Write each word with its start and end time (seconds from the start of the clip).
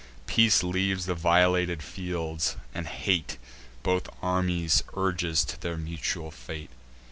Peace 0.25 0.63
leaves 0.63 1.05
the 1.05 1.13
violated 1.13 1.83
fields, 1.83 2.55
and 2.73 2.87
hate 2.87 3.37
Both 3.83 4.09
armies 4.19 4.81
urges 4.95 5.45
to 5.45 5.61
their 5.61 5.77
mutual 5.77 6.31
fate. 6.31 6.71